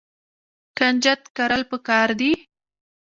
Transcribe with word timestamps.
کنجد 0.77 1.21
کرل 1.35 1.61
پکار 1.71 2.09
دي. 2.19 2.31